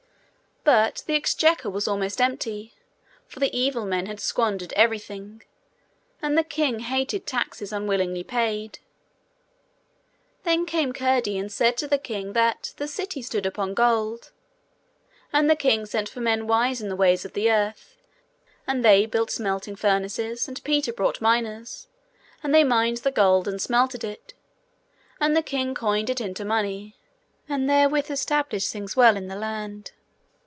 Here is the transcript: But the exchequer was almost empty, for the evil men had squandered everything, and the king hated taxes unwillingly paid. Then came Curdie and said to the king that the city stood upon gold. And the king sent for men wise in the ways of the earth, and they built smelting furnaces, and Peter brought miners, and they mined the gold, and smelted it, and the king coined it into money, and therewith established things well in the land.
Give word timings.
But 0.63 1.01
the 1.07 1.15
exchequer 1.15 1.71
was 1.71 1.87
almost 1.87 2.21
empty, 2.21 2.75
for 3.25 3.39
the 3.39 3.51
evil 3.57 3.83
men 3.83 4.05
had 4.05 4.19
squandered 4.19 4.73
everything, 4.73 5.41
and 6.21 6.37
the 6.37 6.43
king 6.43 6.81
hated 6.81 7.25
taxes 7.25 7.73
unwillingly 7.73 8.23
paid. 8.23 8.77
Then 10.43 10.67
came 10.67 10.93
Curdie 10.93 11.35
and 11.39 11.51
said 11.51 11.77
to 11.77 11.87
the 11.87 11.97
king 11.97 12.33
that 12.33 12.75
the 12.77 12.87
city 12.87 13.23
stood 13.23 13.47
upon 13.47 13.73
gold. 13.73 14.31
And 15.33 15.49
the 15.49 15.55
king 15.55 15.87
sent 15.87 16.07
for 16.09 16.21
men 16.21 16.45
wise 16.45 16.79
in 16.79 16.89
the 16.89 16.95
ways 16.95 17.25
of 17.25 17.33
the 17.33 17.51
earth, 17.51 17.97
and 18.67 18.85
they 18.85 19.07
built 19.07 19.31
smelting 19.31 19.75
furnaces, 19.75 20.47
and 20.47 20.63
Peter 20.63 20.93
brought 20.93 21.19
miners, 21.21 21.87
and 22.43 22.53
they 22.53 22.63
mined 22.63 22.97
the 22.97 23.09
gold, 23.11 23.47
and 23.47 23.59
smelted 23.59 24.03
it, 24.03 24.35
and 25.19 25.35
the 25.35 25.41
king 25.41 25.73
coined 25.73 26.11
it 26.11 26.21
into 26.21 26.45
money, 26.45 26.95
and 27.49 27.67
therewith 27.67 28.11
established 28.11 28.71
things 28.71 28.95
well 28.95 29.17
in 29.17 29.27
the 29.27 29.35
land. 29.35 29.93